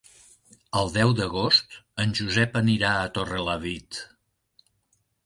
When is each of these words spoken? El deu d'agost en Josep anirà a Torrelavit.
El 0.79 0.87
deu 0.93 1.11
d'agost 1.19 1.75
en 2.05 2.15
Josep 2.19 2.57
anirà 2.63 2.95
a 3.03 3.13
Torrelavit. 3.19 4.01